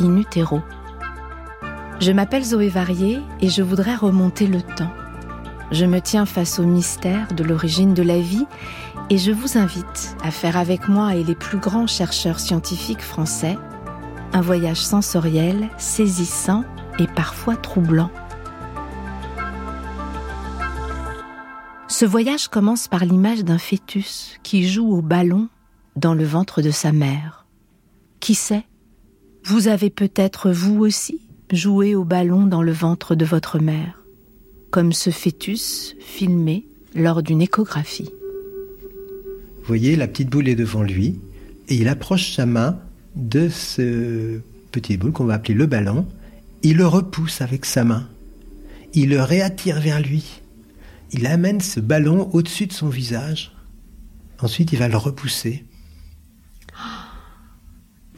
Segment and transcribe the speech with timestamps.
[0.00, 0.60] in utero.
[2.00, 4.92] Je m'appelle Zoé Varier et je voudrais remonter le temps.
[5.70, 8.46] Je me tiens face au mystère de l'origine de la vie
[9.10, 13.56] et je vous invite à faire avec moi et les plus grands chercheurs scientifiques français
[14.32, 16.64] un voyage sensoriel, saisissant
[16.98, 18.10] et parfois troublant.
[21.88, 25.48] Ce voyage commence par l'image d'un fœtus qui joue au ballon
[25.96, 27.46] dans le ventre de sa mère.
[28.20, 28.64] Qui sait
[29.44, 34.02] Vous avez peut-être vous aussi joué au ballon dans le ventre de votre mère,
[34.70, 38.10] comme ce fœtus filmé lors d'une échographie.
[39.58, 41.18] Vous voyez, la petite boule est devant lui
[41.68, 42.78] et il approche sa main
[43.16, 44.40] de ce
[44.72, 46.06] petit boule qu'on va appeler le ballon.
[46.62, 48.08] Il le repousse avec sa main.
[48.92, 50.40] Il le réattire vers lui.
[51.12, 53.52] Il amène ce ballon au-dessus de son visage.
[54.40, 55.64] Ensuite, il va le repousser.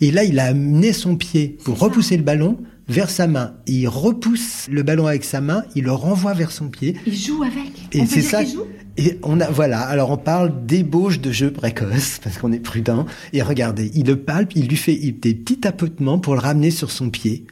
[0.02, 2.58] Et là, il a amené son pied pour repousser le ballon
[2.88, 3.54] vers sa main.
[3.68, 6.96] Il repousse le ballon avec sa main, il le renvoie vers son pied.
[7.06, 7.70] Il joue avec.
[7.92, 8.42] Et c'est ça.
[8.96, 9.80] Et on a voilà.
[9.80, 13.06] Alors on parle d'ébauche de jeu précoce parce qu'on est prudent.
[13.32, 16.90] Et regardez, il le palpe, il lui fait des petits tapotements pour le ramener sur
[16.90, 17.46] son pied.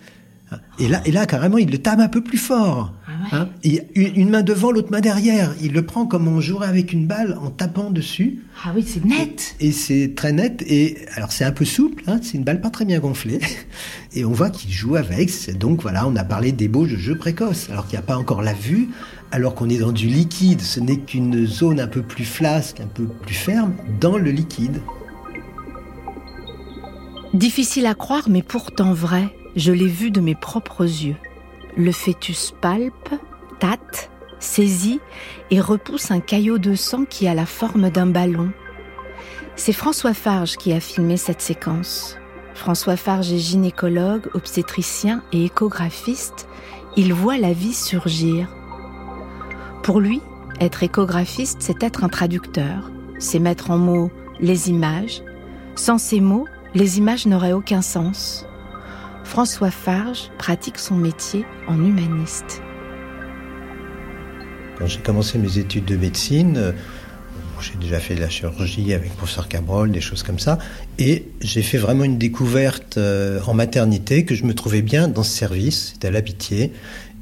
[0.80, 2.92] Et là, et là carrément, il le tape un peu plus fort.
[3.20, 3.40] Ah ouais.
[3.40, 3.48] hein
[3.94, 5.54] une, une, main devant, l'autre main derrière.
[5.60, 8.40] Il le prend comme on jouerait avec une balle en tapant dessus.
[8.64, 9.56] Ah oui, c'est net.
[9.60, 10.62] Et, et c'est très net.
[10.66, 12.02] Et alors c'est un peu souple.
[12.06, 13.40] Hein, c'est une balle pas très bien gonflée.
[14.14, 15.30] Et on voit qu'il joue avec.
[15.56, 17.68] Donc voilà, on a parlé d'ébauche de jeu précoce.
[17.70, 18.88] Alors qu'il n'y a pas encore la vue.
[19.30, 20.60] Alors qu'on est dans du liquide.
[20.60, 24.80] Ce n'est qu'une zone un peu plus flasque, un peu plus ferme dans le liquide.
[27.34, 29.28] Difficile à croire, mais pourtant vrai.
[29.54, 31.16] Je l'ai vu de mes propres yeux.
[31.80, 33.08] Le fœtus palpe,
[33.58, 35.00] tâte, saisit
[35.50, 38.52] et repousse un caillot de sang qui a la forme d'un ballon.
[39.56, 42.18] C'est François Farge qui a filmé cette séquence.
[42.52, 46.48] François Farge est gynécologue, obstétricien et échographiste.
[46.98, 48.54] Il voit la vie surgir.
[49.82, 50.20] Pour lui,
[50.60, 52.90] être échographiste, c'est être un traducteur.
[53.18, 55.22] C'est mettre en mots les images.
[55.76, 58.44] Sans ces mots, les images n'auraient aucun sens.
[59.30, 62.60] François Farge pratique son métier en humaniste.
[64.76, 66.72] Quand j'ai commencé mes études de médecine, euh,
[67.60, 70.58] j'ai déjà fait de la chirurgie avec professeur Cabrol, des choses comme ça,
[70.98, 75.22] et j'ai fait vraiment une découverte euh, en maternité que je me trouvais bien dans
[75.22, 76.72] ce service, c'était à l'Apitié,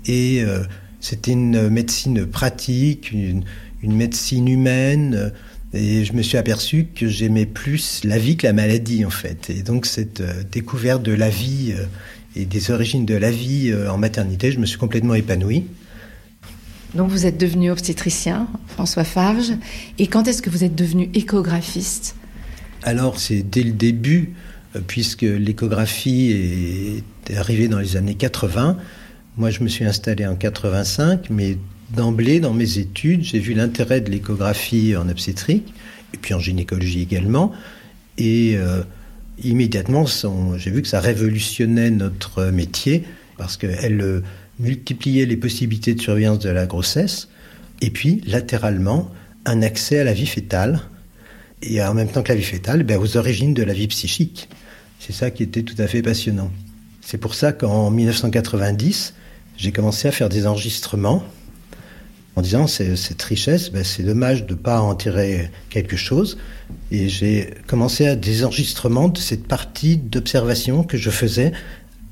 [0.07, 0.63] et euh,
[1.01, 3.45] c'était une médecine pratique, une
[3.83, 5.31] médecine humaine.
[5.75, 9.51] Et je me suis aperçu que j'aimais plus la vie que la maladie, en fait.
[9.51, 11.85] Et donc, cette euh, découverte de la vie euh,
[12.37, 15.65] et des origines de la vie euh, en maternité, je me suis complètement épanoui.
[16.95, 19.53] Donc, vous êtes devenu obstétricien, François Farge.
[19.99, 22.17] Et quand est-ce que vous êtes devenu échographiste?
[22.83, 24.33] Alors, c'est dès le début,
[24.87, 28.79] puisque l'échographie est arrivée dans les années 80.
[29.37, 31.59] Moi, je me suis installé en 85, mais
[31.91, 35.73] d'emblée, dans mes études, j'ai vu l'intérêt de l'échographie en obstétrique,
[36.15, 37.53] et puis en gynécologie également.
[38.17, 38.83] Et euh,
[39.43, 40.05] immédiatement,
[40.57, 43.05] j'ai vu que ça révolutionnait notre métier,
[43.37, 44.21] parce qu'elle euh,
[44.59, 47.29] multipliait les possibilités de surveillance de la grossesse,
[47.81, 49.11] et puis, latéralement,
[49.45, 50.81] un accès à la vie fétale,
[51.63, 54.49] et en même temps que la vie fétale, ben, aux origines de la vie psychique.
[55.01, 56.51] C'est ça qui était tout à fait passionnant.
[57.01, 59.15] C'est pour ça qu'en 1990,
[59.57, 61.25] j'ai commencé à faire des enregistrements
[62.39, 66.39] en disant cette richesse, ben, c'est dommage de ne pas en tirer quelque chose.
[66.93, 71.51] Et j'ai commencé à des enregistrements de cette partie d'observation que je faisais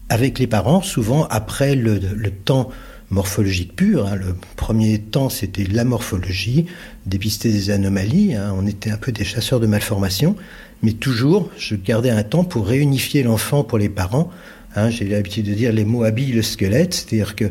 [0.09, 2.01] avec les parents, souvent après le,
[2.45, 2.71] temps
[3.11, 4.09] morphologique pure.
[4.09, 4.17] Hein.
[4.17, 6.67] Le premier temps, c'était la morphologie,
[7.07, 8.35] dépister des anomalies.
[8.35, 8.53] Hein.
[8.59, 10.35] On était un peu des chasseurs de malformations,
[10.83, 14.33] mais toujours, je gardais un temps pour réunifier l'enfant pour les parents.
[14.75, 14.91] Hein.
[14.91, 17.45] J'ai l'habitude de dire les mots habillent le squelette, c'est-à-dire que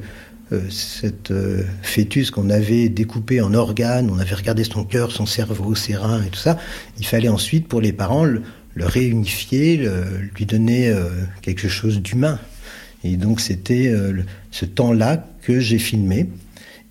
[0.70, 5.76] cette euh, fœtus qu'on avait découpé en organes, on avait regardé son cœur, son cerveau,
[5.76, 6.58] ses reins et tout ça,
[7.00, 8.42] il fallait ensuite pour les parents le,
[8.78, 9.90] réunifier,
[10.36, 11.10] lui donner euh,
[11.42, 12.40] quelque chose d'humain.
[13.04, 13.94] Et donc c'était
[14.50, 16.28] ce temps-là que j'ai filmé,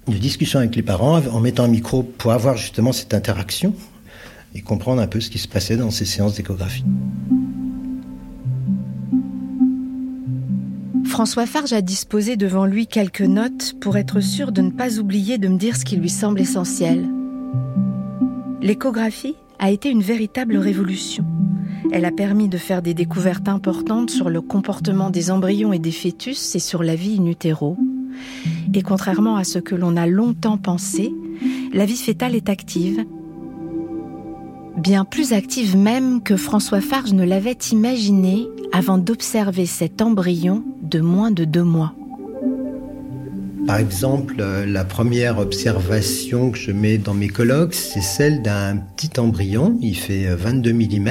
[0.06, 3.74] une discussion avec les parents en mettant un micro pour avoir justement cette interaction
[4.54, 6.84] et comprendre un peu ce qui se passait dans ces séances d'échographie.
[11.14, 15.38] François Farge a disposé devant lui quelques notes pour être sûr de ne pas oublier
[15.38, 17.08] de me dire ce qui lui semble essentiel.
[18.60, 21.24] L'échographie a été une véritable révolution.
[21.92, 25.92] Elle a permis de faire des découvertes importantes sur le comportement des embryons et des
[25.92, 27.76] fœtus et sur la vie in utero.
[28.74, 31.14] Et contrairement à ce que l'on a longtemps pensé,
[31.72, 33.04] la vie fœtale est active.
[34.76, 41.00] Bien plus active même que François Farge ne l'avait imaginé avant d'observer cet embryon de
[41.00, 41.94] moins de deux mois.
[43.66, 48.76] Par exemple, euh, la première observation que je mets dans mes colloques, c'est celle d'un
[48.76, 51.08] petit embryon, il fait 22 euh, mm,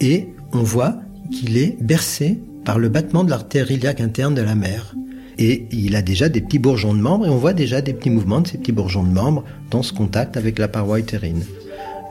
[0.00, 0.96] et on voit
[1.30, 4.94] qu'il est bercé par le battement de l'artère iliaque interne de la mère.
[5.38, 8.10] Et il a déjà des petits bourgeons de membres, et on voit déjà des petits
[8.10, 11.42] mouvements de ces petits bourgeons de membres dans ce contact avec la paroi utérine.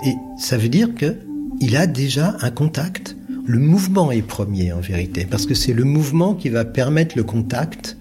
[0.06, 3.16] Et ça veut dire qu'il a déjà un contact
[3.50, 7.24] le mouvement est premier en vérité, parce que c'est le mouvement qui va permettre le
[7.24, 7.98] contact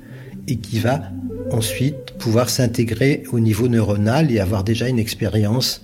[0.46, 1.04] et qui va
[1.50, 5.82] ensuite pouvoir s'intégrer au niveau neuronal et avoir déjà une expérience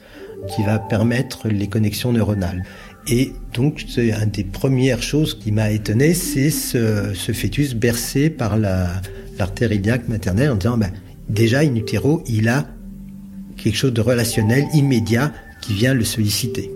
[0.55, 2.63] qui va permettre les connexions neuronales.
[3.09, 8.59] Et donc, c'est une des premières choses qui m'a étonné, c'est ce, fœtus bercé par
[8.59, 10.91] l'artère iliaque maternelle en disant, ben,
[11.31, 12.67] déjà, in utero, il a
[13.57, 15.33] quelque chose de relationnel immédiat
[15.63, 16.74] qui vient le solliciter.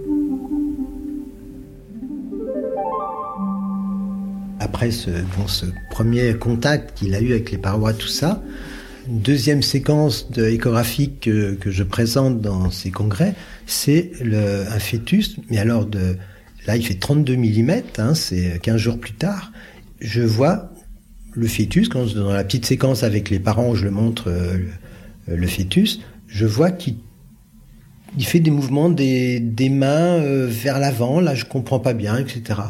[4.78, 5.10] Après ce,
[5.48, 8.40] ce premier contact qu'il a eu avec les parois, tout ça,
[9.08, 13.34] une deuxième séquence échographique que, je présente dans ces congrès,
[13.66, 15.88] c'est un fœtus, mais alors
[16.69, 19.50] là il fait 32 mm, hein, c'est 15 jours plus tard,
[19.98, 20.70] je vois
[21.32, 24.58] le fœtus, quand dans la petite séquence avec les parents où je le montre euh,
[25.26, 25.98] le, fœtus,
[26.28, 26.98] je vois qu'il
[28.16, 32.16] il fait des mouvements des, des mains euh, vers l'avant, là je comprends pas bien,
[32.16, 32.60] etc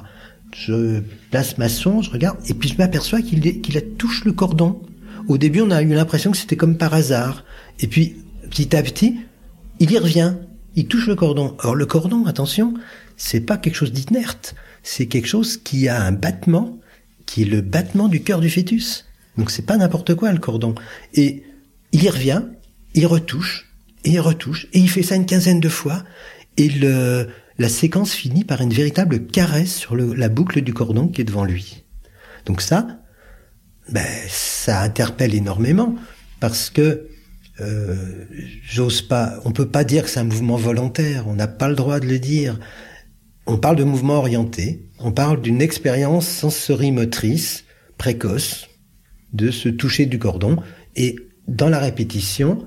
[0.58, 4.80] je place ma sonde, je regarde, et puis je m'aperçois qu'il qu'il touche le cordon.
[5.28, 7.44] Au début, on a eu l'impression que c'était comme par hasard.
[7.80, 8.16] Et puis,
[8.50, 9.16] petit à petit,
[9.78, 10.34] il y revient.
[10.74, 11.56] Il touche le cordon.
[11.62, 12.74] Or, le cordon, attention,
[13.16, 14.54] c'est pas quelque chose d'inerte.
[14.82, 16.78] C'est quelque chose qui a un battement,
[17.26, 19.04] qui est le battement du cœur du fœtus.
[19.36, 20.74] Donc, c'est pas n'importe quoi, le cordon.
[21.14, 21.44] Et
[21.92, 22.42] il y revient,
[22.94, 23.70] il retouche,
[24.04, 26.04] et il retouche, et il fait ça une quinzaine de fois.
[26.56, 27.28] Et le,
[27.58, 31.44] la séquence finit par une véritable caresse sur la boucle du cordon qui est devant
[31.44, 31.84] lui.
[32.46, 33.00] Donc ça,
[33.90, 35.96] ben, ça interpelle énormément
[36.40, 37.08] parce que
[37.60, 38.24] euh,
[38.62, 41.74] j'ose pas, on peut pas dire que c'est un mouvement volontaire, on n'a pas le
[41.74, 42.58] droit de le dire.
[43.46, 47.64] On parle de mouvement orienté, on parle d'une expérience sensorimotrice
[47.96, 48.68] précoce
[49.32, 50.56] de se toucher du cordon
[50.94, 51.16] et
[51.48, 52.66] dans la répétition,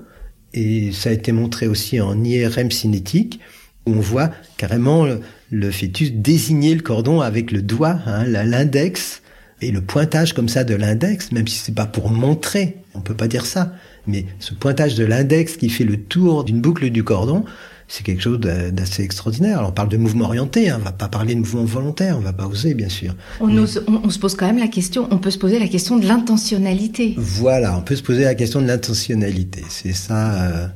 [0.52, 3.40] et ça a été montré aussi en IRM cinétique,
[3.86, 5.06] on voit carrément
[5.50, 9.22] le, fœtus désigner le cordon avec le doigt, hein, l'index,
[9.60, 13.14] et le pointage comme ça de l'index, même si c'est pas pour montrer, on peut
[13.14, 13.72] pas dire ça,
[14.06, 17.44] mais ce pointage de l'index qui fait le tour d'une boucle du cordon,
[17.86, 19.58] c'est quelque chose d'assez extraordinaire.
[19.58, 22.20] Alors on parle de mouvement orienté, hein, on va pas parler de mouvement volontaire, on
[22.20, 23.14] va pas oser bien sûr.
[23.40, 27.14] On, se pose quand même la question, on peut se poser la question de l'intentionnalité.
[27.18, 29.62] Voilà, on peut se poser la question de l'intentionnalité.
[29.68, 30.32] C'est ça.
[30.42, 30.66] Euh,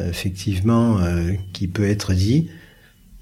[0.00, 2.48] effectivement, euh, qui peut être dit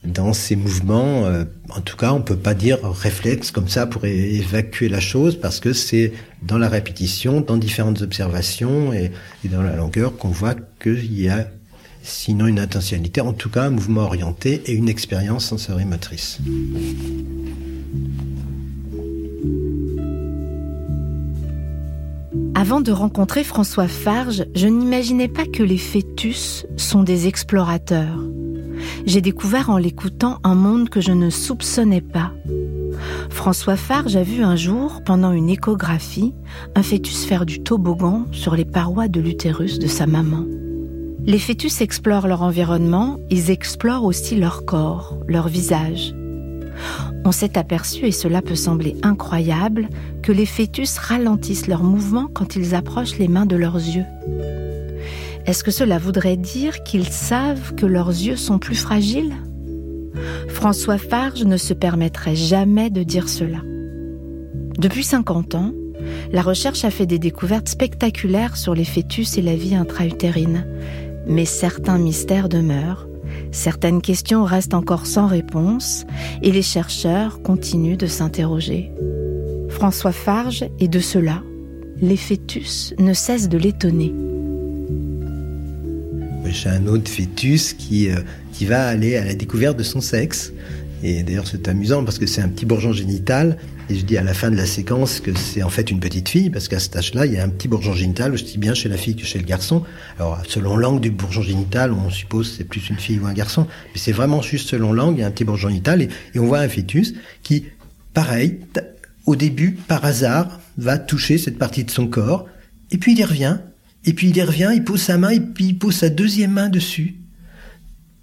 [0.04, 1.26] dans ces mouvements.
[1.26, 5.38] Euh, en tout cas, on peut pas dire réflexe comme ça pour évacuer la chose
[5.38, 6.12] parce que c'est
[6.42, 9.12] dans la répétition, dans différentes observations et,
[9.44, 11.48] dans la longueur qu'on voit qu'il y a
[12.02, 16.40] sinon une intentionnalité, en tout cas un mouvement orienté et une expérience sensorimotrice.
[22.62, 28.20] Avant de rencontrer François Farge, je n'imaginais pas que les fœtus sont des explorateurs.
[29.04, 32.30] J'ai découvert en l'écoutant un monde que je ne soupçonnais pas.
[33.30, 36.34] François Farge a vu un jour, pendant une échographie,
[36.76, 40.44] un fœtus faire du toboggan sur les parois de l'utérus de sa maman.
[41.26, 46.14] Les fœtus explorent leur environnement, ils explorent aussi leur corps, leur visage.
[47.24, 49.88] On s'est aperçu, et cela peut sembler incroyable,
[50.22, 54.04] que les fœtus ralentissent leur mouvement quand ils approchent les mains de leurs yeux.
[55.46, 59.34] Est-ce que cela voudrait dire qu'ils savent que leurs yeux sont plus fragiles?
[60.48, 63.58] François Farge ne se permettrait jamais de dire cela.
[64.78, 65.72] Depuis 50 ans,
[66.32, 70.66] la recherche a fait des découvertes spectaculaires sur les fœtus et la vie intra-utérine.
[71.26, 73.06] Mais certains mystères demeurent,
[73.52, 76.04] certaines questions restent encore sans réponse
[76.42, 78.90] et les chercheurs continuent de s'interroger.
[79.68, 81.42] François Farge est de cela.
[82.00, 84.12] Les fœtus ne cessent de l'étonner.
[86.46, 88.16] J'ai un autre fœtus qui, euh,
[88.52, 90.52] qui va aller à la découverte de son sexe.
[91.02, 93.56] Et d'ailleurs, c'est amusant parce que c'est un petit bourgeon génital.
[93.92, 96.26] Et je dis à la fin de la séquence que c'est en fait une petite
[96.26, 98.88] fille, parce qu'à cet âge-là, il y a un petit bourgeon génital, aussi bien chez
[98.88, 99.82] la fille que chez le garçon.
[100.18, 103.66] Alors, selon l'angle du bourgeon génital, on suppose c'est plus une fille ou un garçon.
[103.92, 106.00] Mais c'est vraiment juste selon l'angle, il y a un petit bourgeon génital.
[106.00, 107.66] Et, et on voit un fœtus qui,
[108.14, 108.60] pareil,
[109.26, 112.46] au début, par hasard, va toucher cette partie de son corps.
[112.92, 113.58] Et puis il y revient.
[114.06, 116.52] Et puis il y revient, il pose sa main et puis il pose sa deuxième
[116.52, 117.16] main dessus.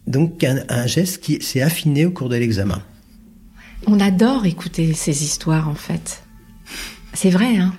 [0.08, 2.82] Donc un, geste qui s'est affiné au cours de l'examen.
[3.92, 6.22] On adore écouter ces histoires en fait.
[7.14, 7.74] C'est vrai, hein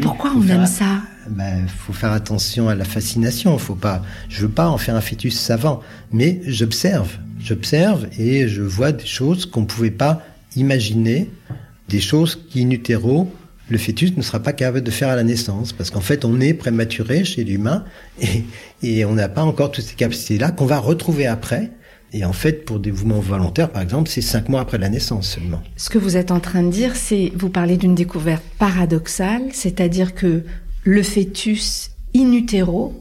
[0.00, 1.02] Pourquoi on aime ça?
[1.26, 3.58] Il ben, faut faire attention à la fascination.
[3.58, 8.62] Faut pas, je veux pas en faire un fœtus savant, mais j'observe, j'observe et je
[8.62, 10.22] vois des choses qu'on ne pouvait pas
[10.56, 11.30] imaginer,
[11.90, 13.30] des choses qui in utero
[13.68, 16.40] le fœtus ne sera pas capable de faire à la naissance, parce qu'en fait, on
[16.40, 17.84] est prématuré chez l'humain
[18.20, 18.44] et,
[18.82, 21.70] et on n'a pas encore toutes ces capacités-là qu'on va retrouver après.
[22.14, 25.28] Et en fait, pour des mouvements volontaires, par exemple, c'est cinq mois après la naissance
[25.28, 25.62] seulement.
[25.76, 30.14] Ce que vous êtes en train de dire, c'est, vous parlez d'une découverte paradoxale, c'est-à-dire
[30.14, 30.44] que
[30.84, 32.92] le fœtus in utero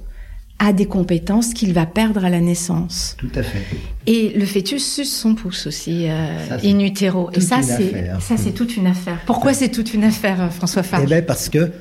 [0.60, 3.18] a des compétences qu'il va perdre à la naissance.
[3.18, 3.66] Tout à fait.
[4.06, 7.32] Et le fœtus suce son pouce aussi, euh, in utero.
[7.34, 9.20] Et ça, c'est ça, c'est toute une affaire.
[9.26, 11.04] Pourquoi c'est toute une affaire, euh, François Farge?
[11.04, 11.72] Eh bien, parce que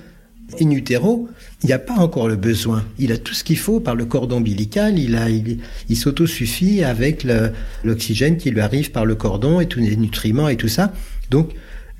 [0.61, 1.29] in utero,
[1.63, 2.85] il n'y a pas encore le besoin.
[2.99, 4.99] Il a tout ce qu'il faut par le cordon ombilical.
[4.99, 7.27] Il a, il, il s'autosuffit avec
[7.85, 10.93] l'oxygène qui lui arrive par le cordon et tous les nutriments et tout ça.
[11.31, 11.51] Donc,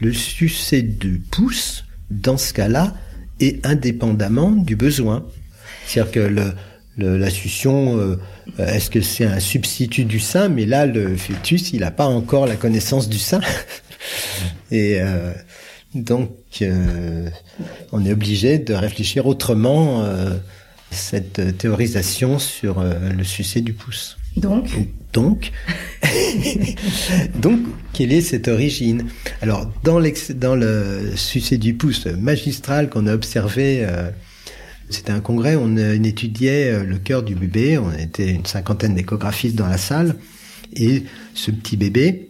[0.01, 2.95] le succès de pouce, dans ce cas-là,
[3.39, 5.27] est indépendamment du besoin.
[5.87, 6.55] C'est-à-dire que
[6.97, 8.17] la succion, euh,
[8.59, 10.49] est-ce que c'est un substitut du sein?
[10.49, 13.41] Mais là, le fœtus, il n'a pas encore la connaissance du sein.
[14.71, 15.33] Et euh,
[15.95, 16.31] donc,
[16.63, 17.29] euh,
[17.93, 20.05] on est obligé de réfléchir autrement
[20.91, 24.17] cette théorisation sur le succès du pouce.
[24.37, 24.71] Donc
[25.13, 25.51] Donc,
[27.41, 27.61] donc,
[27.93, 29.07] quelle est cette origine?
[29.43, 30.01] Alors, dans,
[30.35, 33.85] dans le succès du pouce magistral qu'on a observé
[34.91, 39.55] c'était un congrès, on, étudiait euh, le cœur du bébé, on était une cinquantaine d'échographistes
[39.55, 40.17] dans la salle,
[40.75, 41.05] et
[41.35, 42.29] ce petit bébé,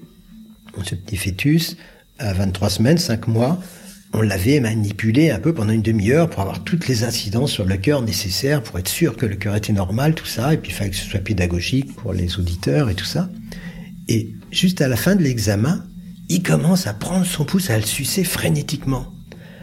[0.85, 1.77] ce petit fœtus,
[2.21, 3.59] à 23 semaines, 5 mois,
[4.13, 7.77] on l'avait manipulé un peu pendant une demi-heure pour avoir toutes les incidences sur le
[7.77, 10.75] cœur nécessaires pour être sûr que le cœur était normal, tout ça, et puis il
[10.75, 13.29] fallait que ce soit pédagogique pour les auditeurs et tout ça.
[14.09, 15.85] Et juste à la fin de l'examen,
[16.29, 19.07] il commence à prendre son pouce, à le sucer frénétiquement.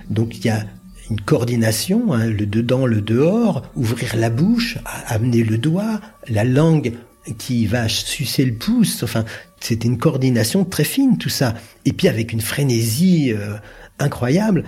[0.09, 0.65] Donc il y a
[1.09, 6.93] une coordination, hein, le dedans, le dehors, ouvrir la bouche, amener le doigt, la langue
[7.37, 9.03] qui va sucer le pouce.
[9.03, 9.25] Enfin,
[9.59, 11.55] c'était une coordination très fine tout ça.
[11.85, 13.55] Et puis avec une frénésie euh,
[13.99, 14.63] incroyable.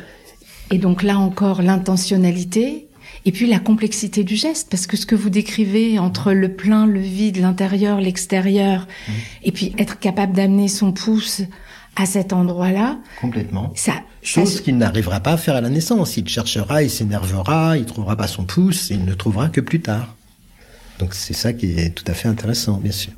[0.72, 2.88] Et donc là encore l'intentionnalité.
[3.26, 6.86] Et puis la complexité du geste, parce que ce que vous décrivez entre le plein,
[6.86, 9.12] le vide, l'intérieur, l'extérieur, mmh.
[9.44, 11.42] et puis être capable d'amener son pouce
[11.98, 12.98] à cet endroit-là.
[13.20, 13.74] Complètement.
[13.76, 16.18] Ça, Chose qu'il n'arrivera pas à faire à la naissance.
[16.18, 19.82] Il cherchera, il s'énervera, il trouvera pas son pouce, et il ne trouvera que plus
[19.82, 20.16] tard.
[21.00, 23.14] Donc c'est ça qui est tout à fait intéressant, bien sûr.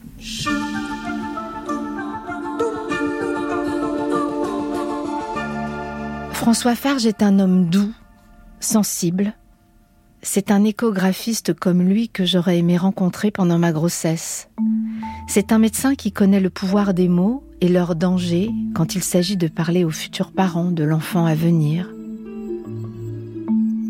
[6.33, 7.91] François Farge est un homme doux,
[8.59, 9.33] sensible.
[10.21, 14.47] C'est un échographiste comme lui que j'aurais aimé rencontrer pendant ma grossesse.
[15.27, 19.37] C'est un médecin qui connaît le pouvoir des mots et leur danger quand il s'agit
[19.37, 21.89] de parler aux futurs parents de l'enfant à venir.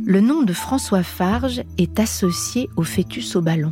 [0.04, 3.72] Le nom de François Farge est associé au fœtus au ballon.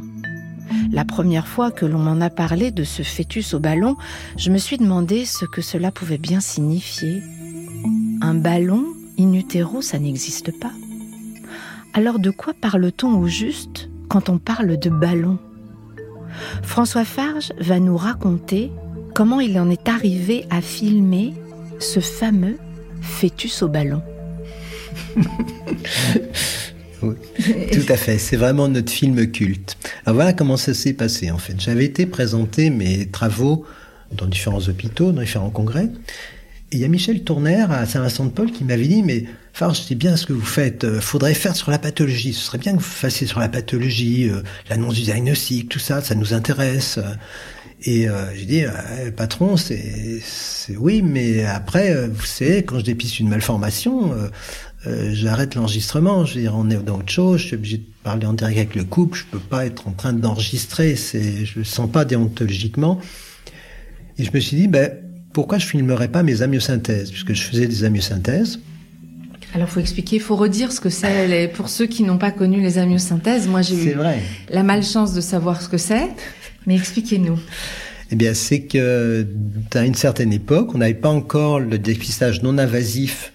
[0.91, 3.95] La première fois que l'on m'en a parlé de ce fœtus au ballon,
[4.37, 7.23] je me suis demandé ce que cela pouvait bien signifier.
[8.21, 8.85] Un ballon
[9.19, 10.71] in utero, ça n'existe pas.
[11.93, 15.39] Alors de quoi parle-t-on au juste quand on parle de ballon?
[16.61, 18.71] François Farge va nous raconter
[19.15, 21.33] comment il en est arrivé à filmer
[21.79, 22.57] ce fameux
[23.01, 24.03] fœtus au ballon.
[27.01, 29.77] tout à fait, c'est vraiment notre film culte.
[30.05, 31.59] Alors voilà comment ça s'est passé en fait.
[31.59, 33.65] J'avais été présenter mes travaux
[34.11, 35.89] dans différents hôpitaux, dans différents congrès.
[36.71, 40.15] Et il y a Michel Tourner à Saint-Vincent-de-Paul qui m'avait dit, mais Farge, c'est bien
[40.15, 42.83] ce que vous faites, euh, faudrait faire sur la pathologie, ce serait bien que vous
[42.83, 46.99] fassiez sur la pathologie, euh, l'annonce du diagnostic, tout ça, ça nous intéresse.
[47.81, 48.63] Et euh, j'ai dit,
[49.15, 50.21] patron, c'est
[50.77, 54.13] oui, mais après, vous savez, quand je dépiste une malformation,
[54.85, 56.25] j'arrête l'enregistrement.
[56.25, 57.41] Je veux dire, on est dans autre chose.
[57.41, 59.17] Je suis obligé de parler en direct avec le couple.
[59.17, 60.95] Je peux pas être en train d'enregistrer.
[60.95, 62.99] C'est, je le sens pas déontologiquement.
[64.17, 64.91] Et je me suis dit, ben,
[65.33, 67.11] pourquoi je filmerais pas mes amyosynthèses?
[67.11, 68.59] Puisque je faisais des amyosynthèses.
[69.53, 72.77] Alors, faut expliquer, faut redire ce que c'est pour ceux qui n'ont pas connu les
[72.77, 73.47] amyosynthèses.
[73.47, 74.19] Moi, j'ai eu vrai.
[74.49, 76.07] la malchance de savoir ce que c'est,
[76.67, 77.39] mais expliquez-nous.
[78.11, 79.25] Eh bien, c'est que
[79.73, 83.33] à une certaine époque, on n'avait pas encore le dépistage non invasif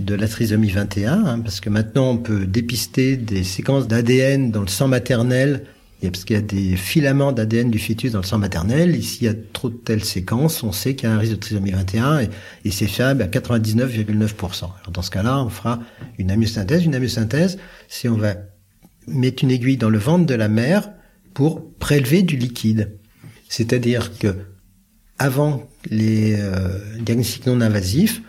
[0.00, 4.62] de la trisomie 21, hein, parce que maintenant on peut dépister des séquences d'ADN dans
[4.62, 5.64] le sang maternel
[6.10, 8.96] parce qu'il y a des filaments d'ADN du fœtus dans le sang maternel.
[8.96, 11.32] Ici, il y a trop de telles séquences, on sait qu'il y a un risque
[11.32, 14.64] de trisomie 21 et, c'est fiable à 99,9%.
[14.64, 15.80] Alors dans ce cas-là, on fera
[16.18, 16.84] une amyosynthèse.
[16.84, 17.58] Une amyosynthèse,
[17.88, 18.34] c'est on va
[19.06, 20.90] mettre une aiguille dans le ventre de la mère
[21.34, 22.92] pour prélever du liquide.
[23.48, 24.36] C'est-à-dire que
[25.18, 28.22] avant les euh, diagnostics non invasifs,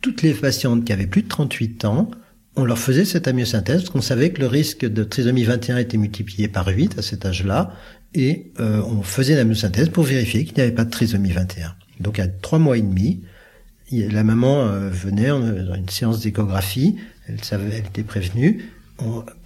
[0.00, 2.10] toutes les patientes qui avaient plus de 38 ans
[2.58, 5.96] on leur faisait cette amyosynthèse parce qu'on savait que le risque de trisomie 21 était
[5.96, 7.72] multiplié par 8 à cet âge-là.
[8.14, 11.74] Et euh, on faisait l'amyosynthèse pour vérifier qu'il n'y avait pas de trisomie 21.
[12.00, 13.22] Donc à trois mois et demi,
[13.92, 16.96] la maman euh, venait dans une séance d'échographie,
[17.28, 18.64] elle elle était prévenue.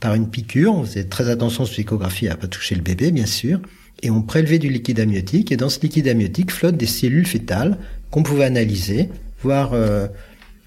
[0.01, 3.27] Par une piqûre, on faisait très attention sur l'échographie à pas toucher le bébé bien
[3.27, 3.61] sûr,
[4.03, 5.53] et on prélevait du liquide amniotique.
[5.53, 7.77] Et dans ce liquide amniotique flottent des cellules fétales
[8.11, 9.11] qu'on pouvait analyser,
[9.43, 10.07] voir euh,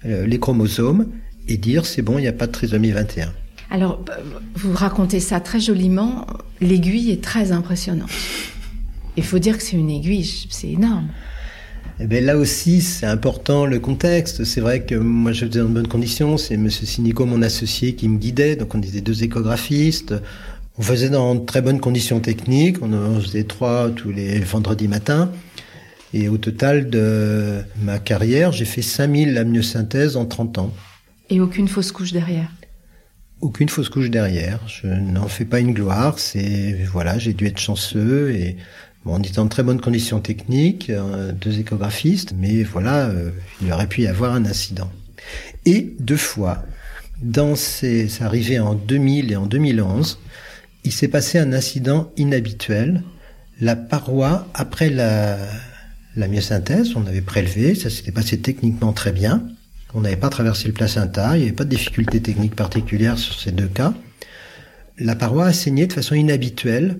[0.06, 1.06] les chromosomes
[1.48, 3.32] et dire c'est bon, il n'y a pas de trisomie 21.
[3.70, 4.04] Alors,
[4.54, 6.26] vous racontez ça très joliment.
[6.60, 8.10] L'aiguille est très impressionnante.
[9.16, 11.08] Il faut dire que c'est une aiguille, c'est énorme.
[11.98, 14.44] Eh bien, là aussi, c'est important le contexte.
[14.44, 16.36] C'est vrai que moi, je faisais dans de bonnes conditions.
[16.36, 16.68] C'est M.
[16.70, 18.54] Sinico, mon associé, qui me guidait.
[18.54, 20.14] Donc, on était deux échographistes.
[20.78, 22.82] On faisait dans de très bonnes conditions techniques.
[22.82, 25.30] On faisait trois tous les vendredis matins.
[26.14, 30.72] Et au total de ma carrière, j'ai fait 5000 amniosynthèses en 30 ans.
[31.30, 32.50] Et aucune fausse couche derrière?
[33.40, 34.60] Aucune fausse couche derrière.
[34.66, 36.18] Je n'en fais pas une gloire.
[36.18, 38.56] C'est voilà, j'ai dû être chanceux et
[39.04, 43.72] bon, on était en très bonnes conditions techniques, euh, deux échographistes, mais voilà, euh, il
[43.72, 44.90] aurait pu y avoir un incident.
[45.64, 46.64] Et deux fois,
[47.20, 50.20] dans ces, ça arrivait en 2000 et en 2011,
[50.84, 53.02] il s'est passé un incident inhabituel.
[53.60, 55.38] La paroi, après la,
[56.16, 59.42] la myosynthèse, on avait prélevé, ça s'était passé techniquement très bien.
[59.94, 63.38] On n'avait pas traversé le placenta, il n'y avait pas de difficulté technique particulière sur
[63.38, 63.94] ces deux cas.
[64.98, 66.98] La paroi a saigné de façon inhabituelle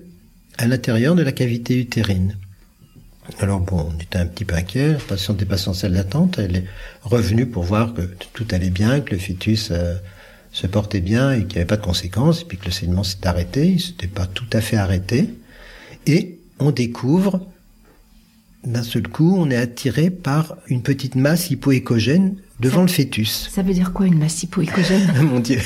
[0.57, 2.37] à l'intérieur de la cavité utérine.
[3.39, 6.55] Alors bon, on était un petit peu inquiet, la patiente n'est pas salle d'attente, elle
[6.55, 6.65] est
[7.01, 8.01] revenue pour voir que
[8.33, 9.95] tout allait bien, que le fœtus euh,
[10.51, 13.03] se portait bien et qu'il n'y avait pas de conséquences, et puis que le saignement
[13.03, 15.29] s'est arrêté, il s'était pas tout à fait arrêté.
[16.05, 17.45] Et on découvre,
[18.67, 23.49] d'un seul coup, on est attiré par une petite masse hypoécogène devant le fœtus.
[23.51, 25.11] Ça veut dire quoi une masse hypoécogène?
[25.23, 25.59] Mon Dieu.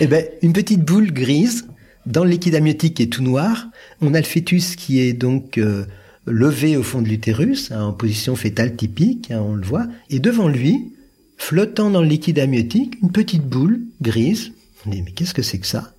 [0.00, 1.66] eh ben, une petite boule grise
[2.06, 3.68] dans le liquide amniotique qui est tout noir.
[4.00, 5.84] On a le fœtus qui est donc euh,
[6.26, 10.18] levé au fond de l'utérus, hein, en position fétale typique, hein, on le voit, et
[10.18, 10.92] devant lui,
[11.36, 14.52] flottant dans le liquide amniotique, une petite boule grise.
[14.86, 15.94] On dit mais qu'est-ce que c'est que ça?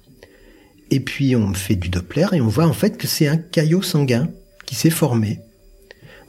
[0.89, 3.81] Et puis on fait du Doppler et on voit en fait que c'est un caillot
[3.81, 4.29] sanguin
[4.65, 5.39] qui s'est formé.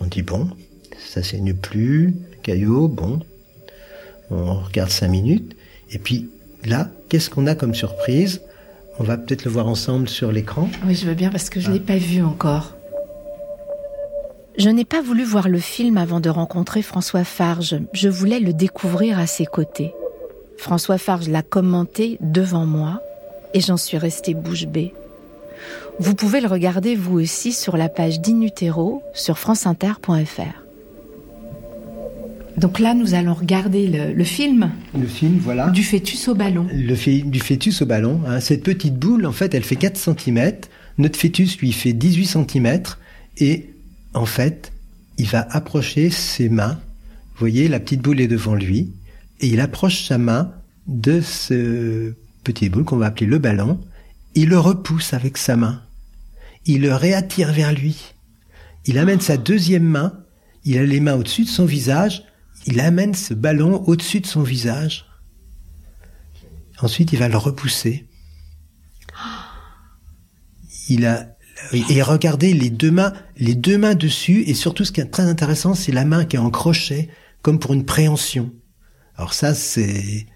[0.02, 0.48] On dit bon,
[0.98, 3.20] ça saigne plus, caillot, bon,
[4.30, 5.54] on regarde cinq minutes,
[5.90, 6.28] et puis
[6.64, 8.40] là, qu'est-ce qu'on a comme surprise?
[8.98, 10.68] On va peut-être le voir ensemble sur l'écran.
[10.86, 11.92] Oui, je veux bien parce que je ne l'ai ah.
[11.92, 12.74] pas vu encore.
[14.58, 17.76] Je n'ai pas voulu voir le film avant de rencontrer François Farge.
[17.92, 19.94] Je voulais le découvrir à ses côtés.
[20.58, 23.00] François Farge l'a commenté devant moi
[23.54, 24.92] et j'en suis restée bouche bée.
[25.98, 30.62] Vous pouvez le regarder vous aussi sur la page d'Inutero sur franceinter.fr.
[32.56, 34.70] Donc là, nous allons regarder le, film.
[34.98, 35.70] Le film, voilà.
[35.70, 36.66] Du fœtus au ballon.
[36.72, 38.20] Le du fœtus au ballon.
[38.26, 38.40] Hein.
[38.40, 40.52] Cette petite boule, en fait, elle fait 4 cm.
[40.98, 42.82] Notre fœtus, lui, fait 18 cm.
[43.38, 43.70] Et
[44.12, 44.72] en fait,
[45.18, 46.78] il va approcher ses mains.
[47.34, 48.92] Vous voyez, la petite boule est devant lui.
[49.40, 50.52] Et il approche sa main
[50.86, 52.12] de ce
[52.44, 53.80] petit boule qu'on va appeler le ballon.
[54.34, 55.82] Il le repousse avec sa main.
[56.64, 58.14] Il le réattire vers lui.
[58.86, 60.24] Il amène sa deuxième main.
[60.64, 62.24] Il a les mains au-dessus de son visage
[62.66, 65.06] il amène ce ballon au-dessus de son visage.
[66.80, 68.08] Ensuite, il va le repousser.
[70.88, 71.36] Il a
[71.72, 75.22] Et regardez les deux mains, les deux mains dessus, et surtout ce qui est très
[75.22, 77.08] intéressant, c'est la main qui est en crochet,
[77.40, 78.52] comme pour une préhension.
[79.16, 80.26] Alors ça, c'est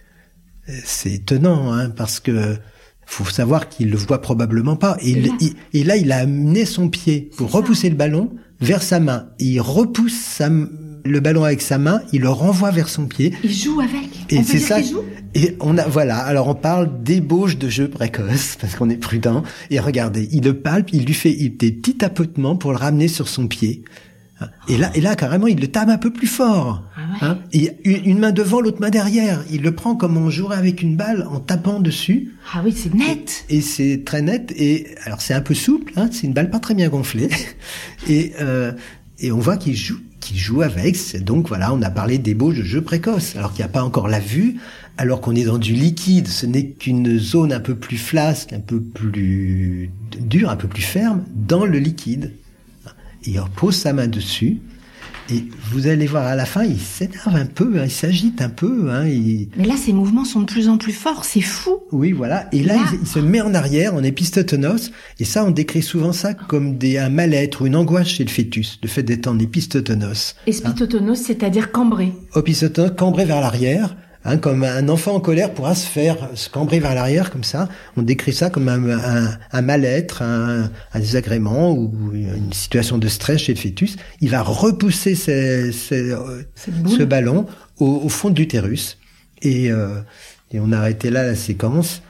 [0.84, 2.58] c'est étonnant, hein, parce que
[3.06, 4.96] faut savoir qu'il le voit probablement pas.
[5.00, 5.22] Et,
[5.72, 9.28] et, là, il a amené son pied pour repousser le ballon vers sa main.
[9.38, 13.32] Il repousse sa, le ballon avec sa main, il le renvoie vers son pied.
[13.44, 14.10] Il joue avec.
[14.30, 14.78] Et c'est ça.
[15.34, 16.18] Et on a voilà.
[16.18, 19.42] Alors on parle d'ébauche de jeu précoce parce qu'on est prudent.
[19.70, 23.28] Et regardez, il le palpe, il lui fait des petits tapotements pour le ramener sur
[23.28, 23.82] son pied.
[24.68, 26.82] Et là, et là carrément, il le tape un peu plus fort.
[26.96, 27.38] Ah hein
[27.84, 29.42] une main devant, l'autre main derrière.
[29.50, 32.34] Il le prend comme on jouerait avec une balle en tapant dessus.
[32.52, 33.44] Ah oui, c'est net.
[33.48, 34.52] Et, c'est très net.
[34.56, 35.92] Et alors c'est un peu souple.
[35.96, 37.30] Hein, c'est une balle pas très bien gonflée.
[38.08, 38.72] et euh,
[39.18, 40.96] et on voit qu'il joue qui joue avec.
[41.22, 44.08] Donc voilà, on a parlé d'ébauche de jeu précoce, alors qu'il n'y a pas encore
[44.08, 44.56] la vue,
[44.98, 46.26] alors qu'on est dans du liquide.
[46.26, 50.82] Ce n'est qu'une zone un peu plus flasque, un peu plus dure, un peu plus
[50.82, 52.32] ferme dans le liquide.
[53.26, 54.60] Il pose sa main dessus
[55.28, 58.48] et vous allez voir à la fin, il s'énerve un peu, hein, il s'agite un
[58.48, 58.90] peu.
[58.90, 59.04] Hein,
[59.56, 61.78] Mais là, ses mouvements sont de plus en plus forts, c'est fou.
[61.90, 62.48] Oui, voilà.
[62.52, 64.92] Et là, Il, se met en arrière, en épistotonos.
[65.18, 68.30] Et ça, on décrit souvent ça comme des, un mal-être ou une angoisse chez le
[68.30, 70.36] fœtus, le fait d'être en épistotonos.
[70.46, 72.12] Épistotonos, c'est-à-dire cambré.
[72.36, 73.96] Épistotonos, cambré vers l'arrière.
[74.28, 77.68] Hein, comme un enfant en colère pourra se faire se cambrer vers l'arrière comme ça.
[77.96, 83.60] On décrit ça comme un, mal-être, un, désagrément ou une situation de stress chez le
[83.60, 83.94] fœtus.
[84.20, 87.46] Il va repousser ce ballon
[87.78, 88.98] au, fond de l'utérus.
[89.42, 90.00] Et, euh,
[90.50, 92.02] et on a arrêté là la séquence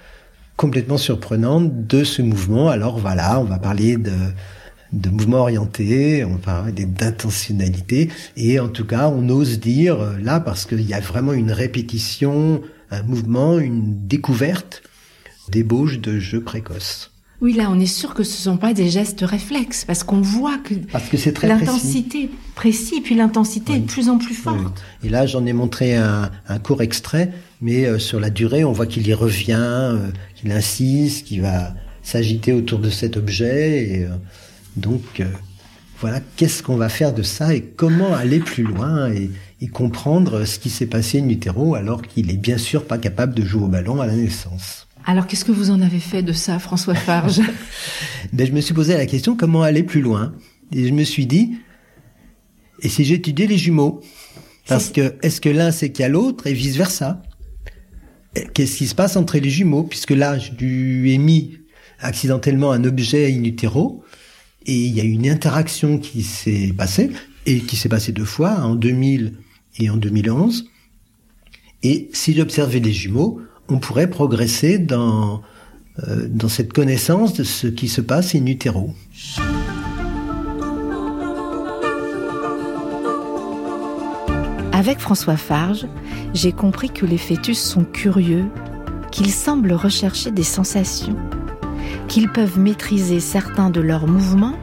[0.56, 2.70] complètement surprenante de ce mouvement.
[2.70, 4.12] Alors voilà, on va parler de
[4.92, 10.40] de mouvement orienté, on parle d'intentionnalité, et en tout cas, on ose dire euh, là
[10.40, 14.82] parce qu'il y a vraiment une répétition, un mouvement, une découverte
[15.48, 17.10] d'ébauche de jeux précoces.
[17.42, 20.56] Oui, là, on est sûr que ce sont pas des gestes réflexes, parce qu'on voit
[20.56, 24.82] que, parce que c'est très l'intensité précis, puis l'intensité est de plus en plus forte.
[25.04, 26.30] Et là, j'en ai montré un,
[26.62, 31.26] court extrait, mais euh, sur la durée, on voit qu'il y revient, euh, qu'il insiste,
[31.26, 33.82] qu'il va s'agiter autour de cet objet.
[33.82, 34.06] Et,
[34.76, 35.24] donc, euh,
[36.00, 39.30] voilà, qu'est-ce qu'on va faire de ça et comment aller plus loin et,
[39.72, 43.42] comprendre ce qui s'est passé in utero alors qu'il est bien sûr pas capable de
[43.42, 44.86] jouer au ballon à la naissance.
[45.04, 47.40] Alors, qu'est-ce que vous en avez fait de ça, François Farge
[48.32, 50.34] ben, Je me suis posé la question comment aller plus loin?
[50.72, 51.56] Et je me suis dit,
[52.82, 54.00] et si j'étudiais les jumeaux?
[54.68, 57.22] Parce que, est-ce que l'un c'est qu'il y a l'autre et vice-versa?
[58.52, 59.84] Qu'est-ce qui se passe entre les jumeaux?
[59.84, 61.58] Puisque là, je lui ai mis
[62.00, 64.04] accidentellement un objet in utero,
[64.66, 67.10] et il y a une interaction qui s'est passée,
[67.46, 69.34] et qui s'est passée deux fois, en 2000
[69.78, 70.68] et en 2011.
[71.84, 75.42] Et si j'observais les jumeaux, on pourrait progresser dans,
[76.08, 78.92] euh, dans cette connaissance de ce qui se passe in utero.
[84.72, 85.86] Avec François Farge,
[86.34, 88.46] j'ai compris que les fœtus sont curieux,
[89.12, 91.16] qu'ils semblent rechercher des sensations
[92.08, 94.56] qu'ils peuvent maîtriser certains de leurs mouvements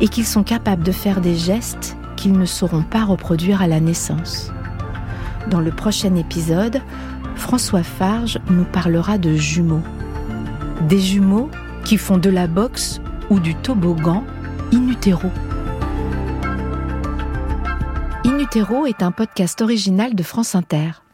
[0.00, 3.80] et qu'ils sont capables de faire des gestes qu'ils ne sauront pas reproduire à la
[3.80, 4.52] naissance.
[5.48, 6.80] Dans le prochain épisode,
[7.36, 9.82] François Farge nous parlera de jumeaux.
[10.88, 11.50] Des jumeaux
[11.84, 13.00] qui font de la boxe
[13.30, 14.24] ou du toboggan
[14.72, 15.30] in utero.
[18.24, 21.05] In utero est un podcast original de France Inter.